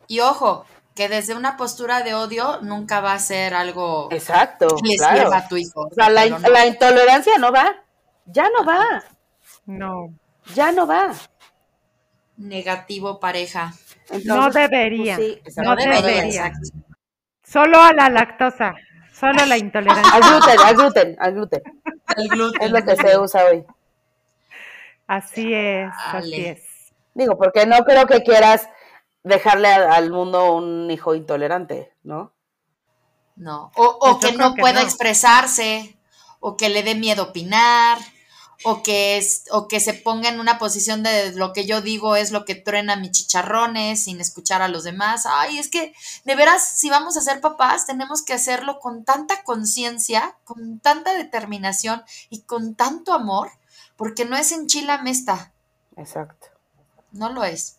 [0.07, 4.89] Y ojo, que desde una postura de odio nunca va a ser algo Exacto, que
[4.89, 5.89] les lleva a tu hijo.
[5.91, 7.75] O sea, la, la, intolerancia no va.
[8.25, 9.05] Ya no va.
[9.67, 10.15] No.
[10.55, 11.13] Ya no va.
[12.37, 13.73] Negativo pareja.
[14.25, 15.17] no debería.
[15.17, 16.53] Pues no, debería.
[17.43, 18.75] Solo a la lactosa.
[19.13, 20.13] Solo a la intolerancia.
[20.13, 21.63] Al gluten, al gluten, al gluten.
[22.31, 22.63] gluten.
[22.63, 23.65] Es lo que se usa hoy.
[25.07, 26.93] Así es, así es.
[27.15, 28.69] Digo, porque no creo que quieras
[29.23, 32.33] dejarle al mundo un hijo intolerante, ¿no?
[33.37, 35.99] No, o, pues que no pueda expresarse,
[36.41, 37.99] o que le dé miedo opinar,
[38.65, 42.17] o que, es, o que se ponga en una posición de lo que yo digo
[42.17, 45.25] es lo que truena mis chicharrones sin escuchar a los demás.
[45.27, 49.43] Ay, es que de veras, si vamos a ser papás, tenemos que hacerlo con tanta
[49.45, 53.51] conciencia, con tanta determinación y con tanto amor,
[53.97, 55.53] porque no es en chila mesta.
[55.97, 56.49] Exacto.
[57.13, 57.77] No lo es.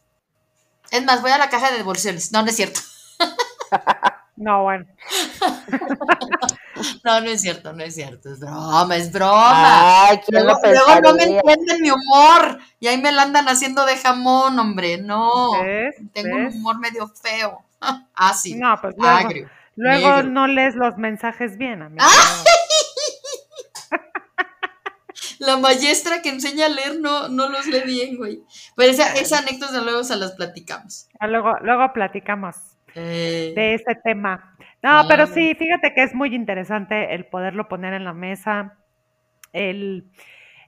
[0.92, 2.32] Es más, voy a la caja de devoluciones.
[2.32, 2.80] No, no es cierto.
[4.38, 4.86] No, bueno.
[7.04, 8.32] No, no es cierto, no es cierto.
[8.32, 10.10] Es broma, es broma.
[10.10, 12.60] Ay, luego, luego, no me entienden mi humor.
[12.80, 15.00] Y ahí me la andan haciendo de jamón, hombre.
[15.00, 15.54] No.
[16.14, 17.64] Tengo un humor medio feo.
[18.16, 18.56] Ah, sí.
[18.56, 19.30] No, pues luego,
[19.76, 22.04] luego no lees los mensajes bien, amigo.
[25.40, 28.42] la maestra que enseña a leer no, no los lee bien, güey.
[28.76, 31.08] Pero esa, esa anécdota luego se las platicamos.
[31.20, 32.56] Ah, luego, luego platicamos
[33.02, 34.56] de ese tema.
[34.84, 38.78] No, pero sí, fíjate que es muy interesante el poderlo poner en la mesa.
[39.54, 40.10] El,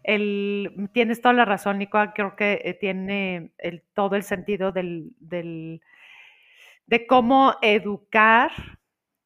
[0.03, 1.99] el, tienes toda la razón, Nico.
[2.13, 5.81] Creo que eh, tiene el, todo el sentido del, del,
[6.87, 8.51] de cómo educar,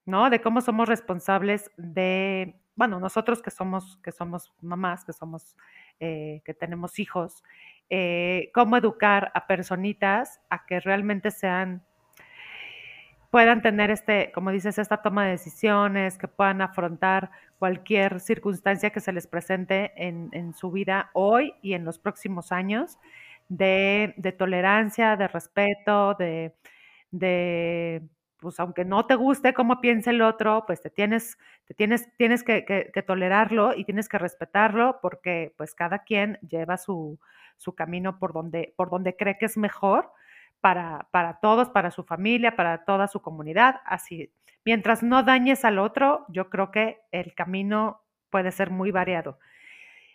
[0.05, 0.29] ¿no?
[0.29, 5.55] De cómo somos responsables de bueno, nosotros que somos, que somos mamás, que somos,
[5.99, 7.43] eh, que tenemos hijos,
[7.89, 11.83] eh, cómo educar a personitas a que realmente sean,
[13.33, 18.99] puedan tener este, como dices, esta toma de decisiones, que puedan afrontar cualquier circunstancia que
[18.99, 22.99] se les presente en, su vida hoy y en los próximos años,
[23.49, 26.53] de, de tolerancia, de respeto, de,
[27.09, 28.03] de
[28.37, 32.43] pues aunque no te guste cómo piensa el otro, pues te tienes, te tienes, tienes
[32.43, 32.61] que,
[33.07, 37.17] tolerarlo y tienes que respetarlo porque pues cada quien lleva su,
[37.75, 40.11] camino por donde, por donde cree que es mejor
[40.63, 43.81] para, para todos, para su familia, para toda su comunidad.
[43.85, 44.31] Así,
[44.63, 49.39] mientras no dañes al otro, yo creo que el camino puede ser muy variado.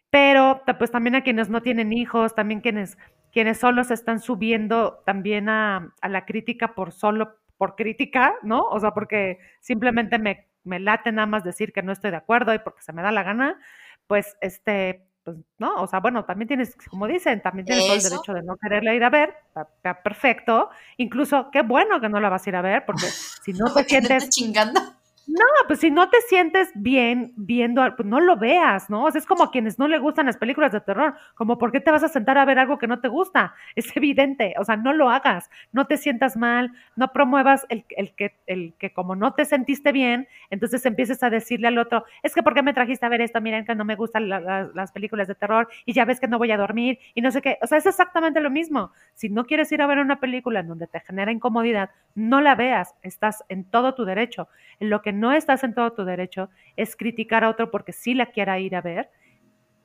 [0.09, 2.97] Pero pues también a quienes no tienen hijos, también quienes,
[3.31, 8.63] quienes solo se están subiendo también a, a la crítica por solo por crítica, ¿no?
[8.63, 12.55] O sea, porque simplemente me, me late nada más decir que no estoy de acuerdo
[12.55, 13.61] y porque se me da la gana,
[14.07, 15.83] pues este, pues, ¿no?
[15.83, 18.95] O sea, bueno, también tienes, como dicen, también tienes todo el derecho de no quererla
[18.95, 20.71] ir a ver, está, perfecto.
[20.97, 23.05] Incluso, qué bueno que no la vas a ir a ver, porque
[23.45, 24.31] si no te sientes...
[24.31, 24.81] chingando?
[25.29, 29.05] No, pues si no te sientes bien viendo, pues no lo veas, ¿no?
[29.05, 31.71] O sea, es como a quienes no le gustan las películas de terror, como ¿por
[31.71, 33.55] qué te vas a sentar a ver algo que no te gusta?
[33.77, 38.15] Es evidente, o sea, no lo hagas, no te sientas mal, no promuevas el, el,
[38.15, 42.35] que, el que como no te sentiste bien, entonces empieces a decirle al otro, es
[42.35, 43.41] que ¿por qué me trajiste a ver esto?
[43.43, 46.51] Miren que no me gustan las películas de terror y ya ves que no voy
[46.53, 48.93] a dormir y no sé qué, o sea, es exactamente lo mismo.
[49.13, 52.55] Si no quieres ir a ver una película en donde te genera incomodidad, no la
[52.55, 54.49] veas, estás en todo tu derecho.
[54.81, 58.15] En lo que no estás en todo tu derecho es criticar a otro porque sí
[58.15, 59.11] la quiera ir a ver.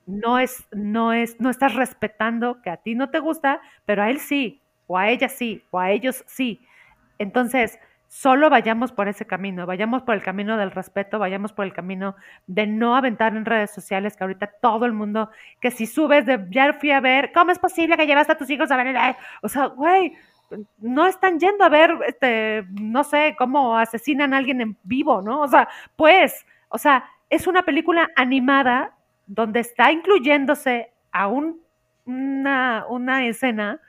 [0.06, 4.10] No es, no es, no estás respetando que a ti no te gusta, pero a
[4.10, 6.66] él sí, o a ella sí, o a ellos sí.
[7.20, 7.80] Entonces,
[8.14, 12.16] solo vayamos por ese camino, vayamos por el camino del respeto, vayamos por el camino
[12.46, 16.46] de no aventar en redes sociales, que ahorita todo el mundo, que si subes de,
[16.52, 18.96] ya fui a ver, ¿cómo es posible que llevaste a tus hijos a ver?
[19.42, 20.14] O sea, güey,
[20.80, 25.42] no están yendo a ver, este, no sé, cómo asesinan a alguien en vivo, ¿no?
[25.42, 31.62] O sea, pues, o sea, es una película animada donde está incluyéndose a un,
[32.06, 33.80] una, una escena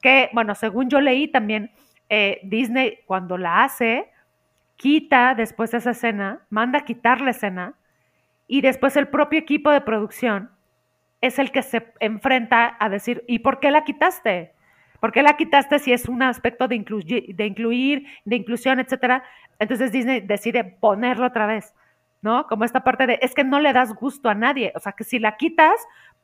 [0.00, 1.70] que, bueno, según yo leí también,
[2.08, 4.10] eh, Disney cuando la hace,
[4.76, 7.74] quita después de esa escena, manda a quitar la escena
[8.48, 10.50] y después el propio equipo de producción
[11.20, 14.54] es el que se enfrenta a decir, ¿y por qué la quitaste?
[15.00, 16.76] ¿Por qué la quitaste si es un aspecto de,
[17.34, 19.24] de incluir, de inclusión, etcétera?
[19.58, 21.74] Entonces Disney decide ponerlo otra vez,
[22.22, 22.46] ¿no?
[22.46, 25.04] Como esta parte de, es que no le das gusto a nadie, o sea, que
[25.04, 25.74] si la quitas,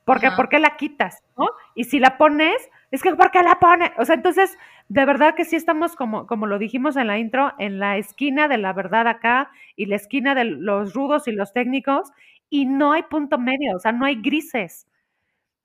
[0.04, 1.22] ¿por qué, ¿por qué la quitas?
[1.36, 1.48] ¿no?
[1.74, 2.54] Y si la pones,
[2.90, 3.90] es que ¿por qué la pones?
[3.98, 4.56] O sea, entonces,
[4.88, 8.46] de verdad que sí estamos, como, como lo dijimos en la intro, en la esquina
[8.48, 12.10] de la verdad acá y la esquina de los rudos y los técnicos,
[12.50, 14.86] y no hay punto medio, o sea, no hay grises.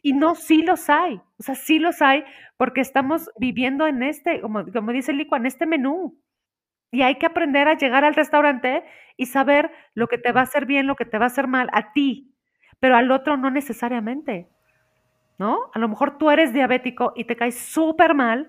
[0.01, 2.23] Y no, sí los hay, o sea, sí los hay,
[2.57, 6.17] porque estamos viviendo en este, como, como dice Lico, en este menú.
[6.91, 8.83] Y hay que aprender a llegar al restaurante
[9.15, 11.47] y saber lo que te va a hacer bien, lo que te va a hacer
[11.47, 12.33] mal a ti,
[12.79, 14.49] pero al otro no necesariamente.
[15.37, 15.71] ¿No?
[15.73, 18.47] A lo mejor tú eres diabético y te cae súper mal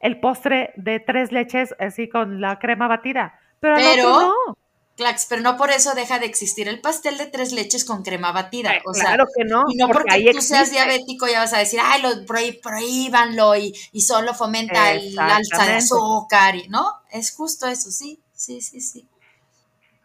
[0.00, 4.56] el postre de tres leches así con la crema batida, pero, al otro no.
[4.96, 8.32] Clax, pero no por eso deja de existir el pastel de tres leches con crema
[8.32, 8.72] batida.
[8.84, 9.64] o claro que no.
[9.68, 14.00] Y no porque, tú seas diabético ya vas a decir, ay, lo, prohíbanlo y, y
[14.00, 16.86] solo fomenta el alza de azúcar, ¿no?
[17.10, 19.06] Es justo eso, sí, sí, sí, sí.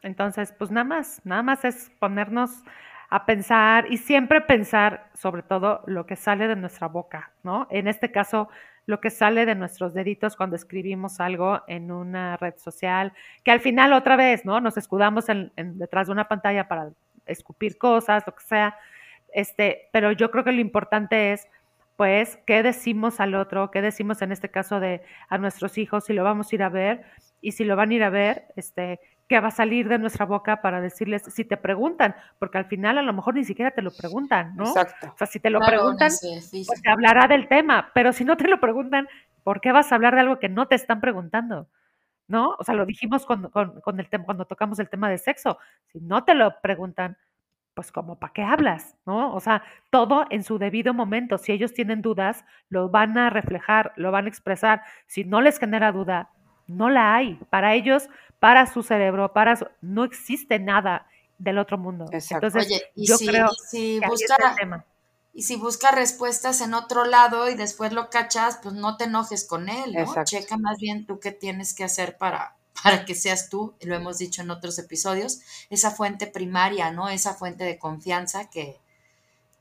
[0.01, 2.51] Entonces, pues nada más, nada más es ponernos
[3.10, 7.67] a pensar y siempre pensar sobre todo lo que sale de nuestra boca, ¿no?
[7.69, 8.49] En este caso,
[8.91, 13.62] lo que sale de nuestros deditos cuando escribimos algo en una red social, que al
[13.62, 14.60] final otra vez, ¿no?
[14.60, 15.25] Nos escudamos
[15.56, 16.91] detrás de una pantalla para
[17.25, 18.77] escupir cosas, lo que sea,
[19.34, 21.47] este, pero yo creo que lo importante es,
[21.95, 26.13] pues, qué decimos al otro, qué decimos en este caso de a nuestros hijos, si
[26.13, 27.04] lo vamos a ir a ver
[27.39, 28.99] y si lo van a ir a ver, este,
[29.32, 32.98] qué va a salir de nuestra boca para decirles, si te preguntan, porque al final
[32.98, 34.65] a lo mejor ni siquiera te lo preguntan, ¿no?
[34.65, 35.08] Exacto.
[35.08, 38.50] O sea, si te lo preguntan, pues te hablará del tema, pero si no te
[38.50, 39.08] lo preguntan,
[39.46, 41.70] ¿por qué vas a hablar de algo que no te están preguntando?
[42.28, 42.58] ¿No?
[42.60, 45.58] O sea, lo dijimos con, con, el tema, cuando tocamos el tema de sexo.
[45.94, 47.17] Si no te lo preguntan,
[47.74, 49.34] pues como para qué hablas, ¿no?
[49.34, 51.38] O sea, todo en su debido momento.
[51.38, 54.82] Si ellos tienen dudas, lo van a reflejar, lo van a expresar.
[55.08, 56.32] Si no les genera duda,
[56.67, 57.39] no la hay.
[57.50, 58.10] Para ellos,
[58.41, 61.06] para su cerebro, para no existe nada
[61.38, 62.06] del otro mundo.
[62.12, 64.86] Entonces, yo creo si que busca, el tema.
[65.32, 69.45] Y si busca respuestas en otro lado y después lo cachas, pues no te enojes
[69.45, 70.23] con él, ¿no?
[70.23, 74.17] Checa más bien tú qué tienes que hacer para, para que seas tú, lo hemos
[74.17, 77.10] dicho en otros episodios, esa fuente primaria, ¿no?
[77.10, 78.80] Esa fuente de confianza que,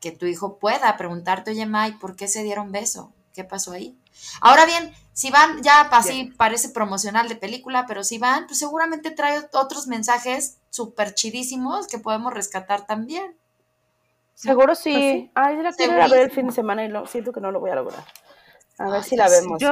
[0.00, 3.12] que tu hijo pueda preguntarte, oye, Mike, ¿por qué se dieron beso?
[3.34, 3.98] ¿Qué pasó ahí?
[4.40, 9.10] Ahora bien, si van, ya así parece promocional de película, pero si van, pues seguramente
[9.10, 13.36] trae otros mensajes súper chidísimos que podemos rescatar también.
[14.32, 15.30] Seguro pues sí.
[15.34, 17.40] Ay, yo la quiero ir a ver el fin de semana y lo, siento que
[17.42, 18.02] no lo voy a lograr.
[18.78, 19.60] A ver si la vemos.
[19.60, 19.68] Yo,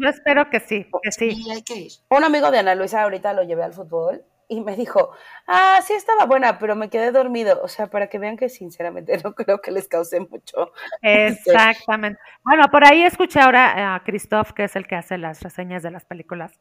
[0.00, 1.32] yo espero que sí, que sí.
[1.32, 1.50] sí.
[1.50, 1.92] hay que ir.
[2.08, 5.12] Un amigo de Ana Luisa ahorita lo llevé al fútbol y me dijo,
[5.46, 7.60] ah, sí estaba buena, pero me quedé dormido.
[7.62, 10.72] O sea, para que vean que sinceramente no creo que les cause mucho.
[11.00, 12.20] Este, Exactamente.
[12.42, 15.92] Bueno, por ahí escuché ahora a Christoph, que es el que hace las reseñas de
[15.92, 16.58] las películas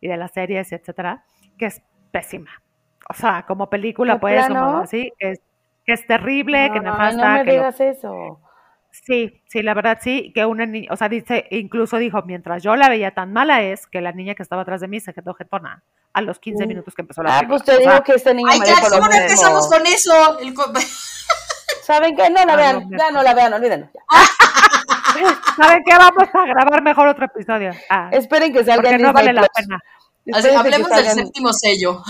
[0.00, 1.24] y de las series, etcétera,
[1.58, 2.62] que es pésima.
[3.10, 5.40] O sea, como película, pues, como así, que es,
[5.84, 7.38] que es terrible, que nefasta.
[7.38, 8.40] No me digas eso.
[8.92, 12.76] Sí, sí, la verdad sí, que una niña, o sea, dice, incluso dijo, mientras yo
[12.76, 15.34] la veía tan mala es que la niña que estaba atrás de mí se quedó
[15.34, 15.82] jetona
[16.14, 18.60] a los 15 minutos que empezó la Ah, pues te digo que este niño Ay,
[18.64, 20.38] ya, ¿cómo no empezamos con eso?
[21.82, 22.30] ¿Saben qué?
[22.30, 23.88] No la vean, ya no la vean, olvídenlo.
[25.56, 25.96] ¿Saben qué?
[25.96, 27.72] Vamos a grabar mejor otro episodio.
[27.90, 29.78] Ah, Esperen que salga en no vale la pena.
[30.58, 32.02] hablemos del séptimo sello.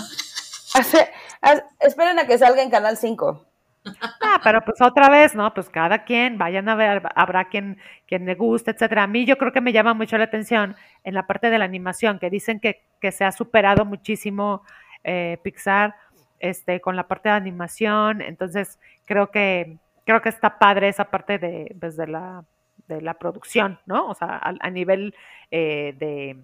[1.81, 3.47] esperen a que salga en Canal 5.
[4.35, 5.53] Ah, pero pues otra vez, ¿no?
[5.53, 9.03] Pues cada quien, vayan a ver, habrá quien, quien le guste, etcétera.
[9.03, 11.67] A mí yo creo que me llama mucho la atención en la parte de la
[11.67, 14.63] animación, que dicen que, que se ha superado muchísimo
[15.05, 15.95] eh, Pixar
[16.39, 18.23] este, con la parte de animación.
[18.23, 22.43] Entonces, creo que, creo que está padre esa parte de, pues, la,
[22.89, 24.09] de la producción, ¿no?
[24.09, 25.15] O sea, a, nivel
[25.51, 26.39] eh, de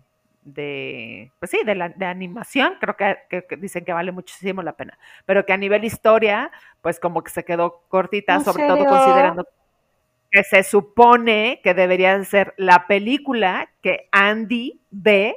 [0.54, 4.98] de, pues sí, de, la, de animación, creo que, dicen que vale muchísimo la pena,
[5.26, 9.46] pero que a nivel historia, pues como que se quedó cortita, sobre todo considerando
[10.30, 15.36] que se supone que debería ser la película que Andy ve.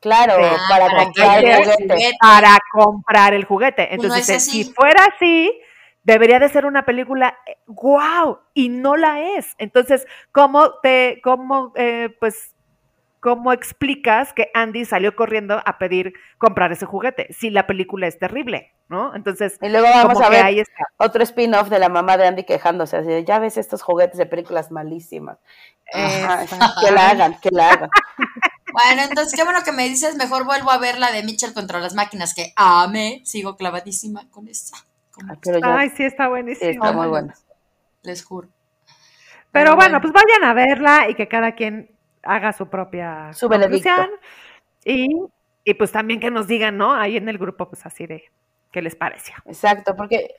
[0.00, 0.34] Claro,
[0.68, 2.12] para, comprar el juguete.
[2.20, 3.94] Para comprar el juguete.
[3.94, 5.50] Entonces, si fuera así,
[6.04, 9.54] debería de ser una película wow y no la es.
[9.58, 12.54] Entonces, ¿cómo te, cómo, eh, pues,
[13.20, 18.18] ¿cómo explicas que Andy salió corriendo a pedir comprar ese juguete si la película es
[18.18, 19.14] terrible, ¿no?
[19.14, 20.64] Entonces, y luego vamos a ver
[20.96, 24.26] otro spin-off de la mamá de Andy quejándose, así de, ya ves estos juguetes de
[24.26, 25.38] películas malísimas.
[25.92, 27.90] que la hagan, que la hagan.
[28.72, 31.80] Bueno, entonces qué bueno que me dices, mejor vuelvo a ver la de Mitchell contra
[31.80, 34.76] las máquinas, que amé, sigo clavadísima con esa
[35.62, 36.70] Ay, sí, está buenísimo.
[36.70, 37.32] está muy bueno.
[38.02, 38.48] Les juro.
[39.50, 41.95] Pero bueno, pues vayan a verla y que cada quien
[42.26, 44.10] haga su propia su conclusión.
[44.84, 45.08] Y,
[45.64, 46.94] y pues también que nos digan, ¿no?
[46.94, 48.24] Ahí en el grupo, pues así de
[48.72, 49.34] qué les pareció.
[49.46, 50.36] Exacto, porque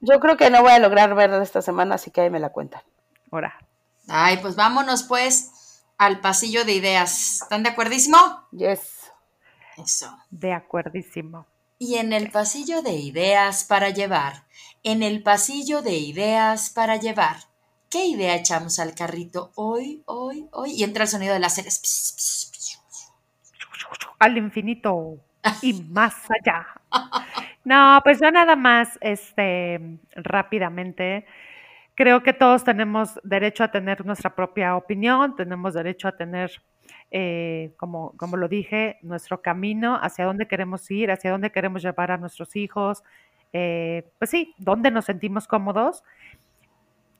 [0.00, 2.50] yo creo que no voy a lograr verla esta semana, así que ahí me la
[2.50, 2.82] cuentan.
[3.30, 3.58] Ahora.
[4.08, 7.42] Ay, pues vámonos pues al pasillo de ideas.
[7.42, 8.16] ¿Están de acuerdísimo?
[8.52, 9.10] Yes.
[9.76, 10.16] Eso.
[10.30, 11.46] De acuerdísimo.
[11.78, 14.44] Y en el pasillo de ideas para llevar,
[14.82, 17.36] en el pasillo de ideas para llevar,
[17.90, 20.72] ¿qué idea echamos al carrito hoy, hoy, hoy?
[20.72, 21.82] Y entra el sonido de las seres.
[24.18, 25.16] Al infinito
[25.62, 26.66] y más allá.
[27.64, 31.26] No, pues yo nada más, este, rápidamente,
[31.94, 36.50] creo que todos tenemos derecho a tener nuestra propia opinión, tenemos derecho a tener
[37.10, 42.10] eh, como, como lo dije, nuestro camino, hacia dónde queremos ir, hacia dónde queremos llevar
[42.10, 43.02] a nuestros hijos,
[43.52, 46.02] eh, pues sí, dónde nos sentimos cómodos.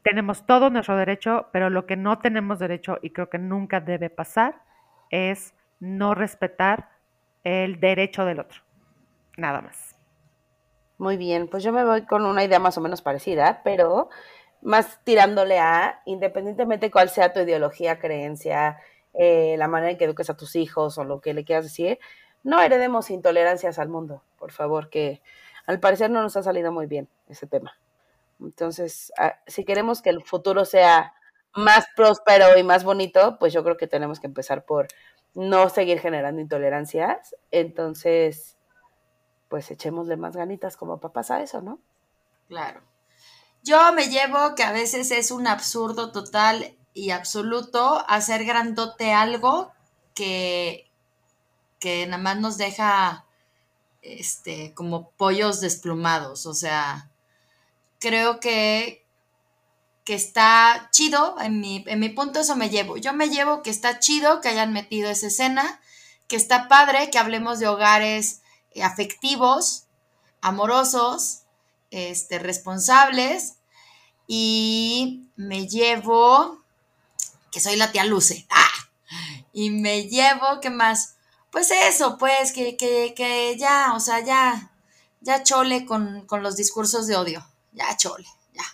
[0.03, 4.11] Tenemos todo nuestro derecho, pero lo que no tenemos derecho y creo que nunca debe
[4.11, 4.63] pasar
[5.11, 6.91] es no respetar
[7.45, 8.63] el derecho del otro.
[9.37, 9.97] Nada más.
[10.99, 14.09] Muy bien, pues yo me voy con una idea más o menos parecida, pero
[14.63, 18.79] más tirándole a, independientemente cuál sea tu ideología, creencia,
[19.15, 21.99] eh, la manera en que eduques a tus hijos o lo que le quieras decir,
[22.43, 25.23] no heredemos intolerancias al mundo, por favor, que
[25.67, 27.79] al parecer no nos ha salido muy bien ese tema.
[28.41, 31.15] Entonces, ah, si queremos que el futuro sea
[31.55, 34.89] más próspero y más bonito, pues yo creo que tenemos que empezar por
[35.35, 37.35] no seguir generando intolerancias.
[37.51, 38.57] Entonces,
[39.49, 41.81] pues echémosle más ganitas como papás a eso, ¿no?
[42.49, 42.81] Claro.
[43.63, 49.73] Yo me llevo que a veces es un absurdo total y absoluto hacer grandote algo
[50.15, 50.91] que,
[51.79, 53.27] que nada más nos deja
[54.03, 56.47] este, como pollos desplumados.
[56.47, 57.11] O sea,
[57.99, 59.07] creo que,
[60.05, 62.97] que está chido, en mi, en mi punto eso me llevo.
[62.97, 65.81] Yo me llevo que está chido que hayan metido esa escena,
[66.27, 68.43] que está padre que hablemos de hogares
[68.73, 69.85] eh, afectivos,
[70.41, 71.41] amorosos,
[71.91, 73.55] este, responsables.
[74.27, 76.63] Y me llevo
[77.51, 78.47] que soy la tía Luce.
[78.51, 78.69] ¡Ah!
[79.53, 81.17] Y me llevo, ¿qué más?
[81.51, 84.71] Pues eso, pues, que, que, que ya, o sea, ya,
[85.21, 87.47] ya chole con, con los discursos de odio.
[87.73, 88.65] Ya chole, ya.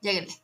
[0.00, 0.34] Lléguenle.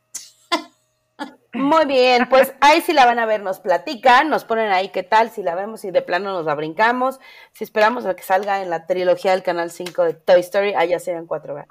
[1.55, 5.05] Muy bien, pues ahí si la van a ver nos platican, nos ponen ahí qué
[5.05, 7.21] tal, si la vemos y de plano nos la brincamos,
[7.53, 10.99] si esperamos a que salga en la trilogía del Canal 5 de Toy Story, allá
[10.99, 11.69] serían cuatro, ¿verdad?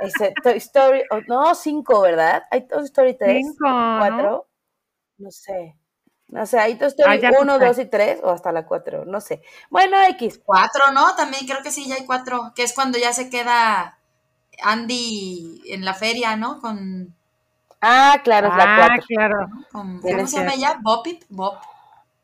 [0.00, 2.42] Ese, Toy Story, oh, no, cinco, ¿verdad?
[2.50, 4.48] Hay Toy Story 3, cinco, cuatro.
[5.16, 5.78] No sé.
[6.28, 7.04] No sé, ahí tú estoy
[7.40, 9.42] uno, dos y tres, o hasta la cuatro, no sé.
[9.70, 10.40] Bueno, X.
[10.44, 11.14] Cuatro, ¿no?
[11.14, 13.98] También creo que sí, ya hay cuatro, que es cuando ya se queda
[14.62, 16.60] Andy en la feria, ¿no?
[16.60, 17.14] Con...
[17.80, 19.06] Ah, claro, es la ah, cuatro.
[19.08, 19.48] claro.
[19.72, 20.78] ¿Cómo se llama ella?
[20.80, 21.56] Bopip, Bop.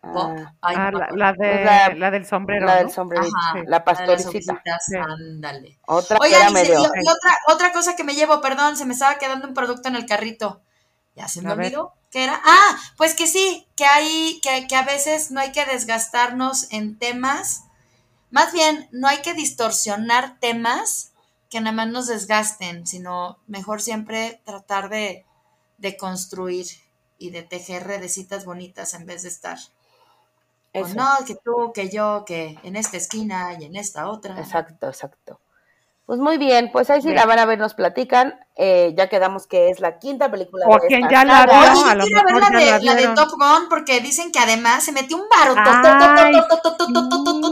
[0.03, 0.39] Bop.
[0.63, 2.67] Ah, la, de, la, del sombrero.
[2.67, 3.27] La del sombrero,
[3.67, 4.63] la pastorcita.
[5.01, 5.79] Ándale.
[5.87, 6.81] Otra, Oigan, medio...
[6.81, 9.97] y, otra, otra cosa que me llevo, perdón, se me estaba quedando un producto en
[9.97, 10.61] el carrito.
[11.17, 11.95] Ya se me olvidó.
[12.11, 12.41] ¿Qué era?
[12.45, 16.99] Ah, pues que sí, que hay, que, que a veces no hay que desgastarnos en
[16.99, 17.65] temas,
[18.31, 21.08] más bien no hay que distorsionar temas
[21.49, 25.25] que nada más nos desgasten, sino mejor siempre tratar de,
[25.79, 26.67] de construir
[27.19, 29.59] y de tejer redecitas bonitas en vez de estar.
[30.95, 34.39] no, que tú, que yo, que en esta esquina y en esta otra.
[34.39, 35.41] Exacto, exacto.
[36.09, 38.41] Pues muy bien, pues ahí sí la van a ver, nos platican.
[38.57, 42.07] Eh, ya quedamos que es la quinta película o quien ya la vio, a lo
[42.07, 45.25] quiero ver la de, la, de Top Gun porque dicen que además se metió un
[45.29, 45.55] baro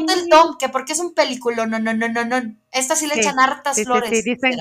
[0.07, 2.55] del Tom, que porque es un película, no, no, no, no, no.
[2.73, 4.09] Esta sí le echan hartas flores.
[4.09, 4.57] Sí, dicen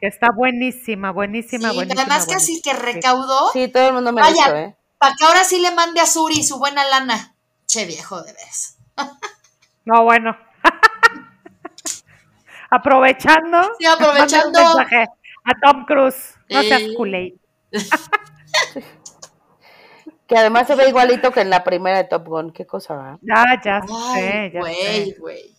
[0.00, 2.02] que está buenísima, buenísima, buenísima.
[2.02, 3.50] Además que así que recaudó.
[3.52, 4.76] Sí, todo el mundo me Vaya, ¿eh?
[4.98, 7.34] Para que ahora sí le mande a Suri su buena lana.
[7.66, 8.76] Che viejo, de veras.
[9.84, 10.36] No, bueno
[12.72, 14.58] aprovechando, sí, aprovechando.
[14.58, 16.34] a Tom Cruise.
[16.48, 17.34] No seas culé.
[20.26, 22.52] que además se ve igualito que en la primera de Top Gun.
[22.52, 23.18] Qué cosa va.
[23.22, 23.82] Ya, ya
[24.14, 25.16] sé, ya sé.
[25.18, 25.54] Güey.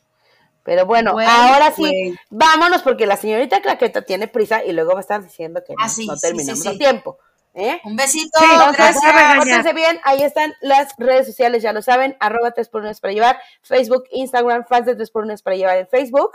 [0.64, 5.02] Pero bueno, ahora sí, vámonos porque la señorita Claqueta tiene prisa y luego va a
[5.02, 7.18] estar diciendo que ah, no, terminamos a tiempo.
[7.54, 7.80] ¿eh?
[7.84, 8.40] Un besito,
[8.74, 9.76] gracias.
[9.76, 13.40] bien, ahí están las redes sociales, ya lo saben, arroba 3 por 1 para llevar,
[13.62, 16.32] Facebook, Instagram, fans de 3 por 1 para llevar en Facebook.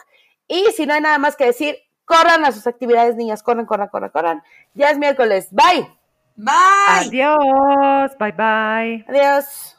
[0.49, 3.89] Y si no hay nada más que decir, corran a sus actividades, niñas, corran, corran,
[3.89, 4.43] corran, corran.
[4.75, 5.49] Ya es miércoles.
[5.53, 5.89] Bye.
[6.37, 7.07] Bye.
[7.07, 8.17] Adiós.
[8.19, 9.05] Bye, bye.
[9.09, 9.77] Adiós.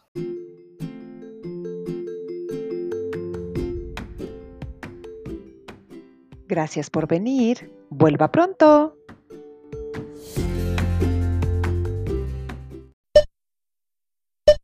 [6.48, 8.99] Gracias por venir Vuelva pronto.